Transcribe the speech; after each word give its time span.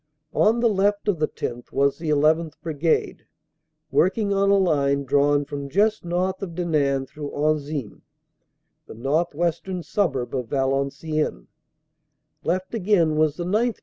On 0.33 0.61
the 0.61 0.67
left 0.67 1.07
of 1.07 1.19
the 1.19 1.27
10th. 1.27 1.71
was 1.71 1.99
the 1.99 2.09
llth. 2.09 2.55
Brigade, 2.63 3.27
work 3.91 4.17
ing 4.17 4.33
on 4.33 4.49
a 4.49 4.57
line 4.57 5.03
drawn 5.03 5.45
from 5.45 5.69
just 5.69 6.03
north 6.03 6.41
of 6.41 6.55
Denain 6.55 7.05
through 7.05 7.29
Anzin, 7.29 8.01
the 8.87 8.95
northwestern 8.95 9.83
suburb 9.83 10.33
of 10.35 10.47
Valenciennes; 10.47 11.45
left 12.43 12.73
again 12.73 13.15
was 13.15 13.37
the 13.37 13.45
9th. 13.45 13.77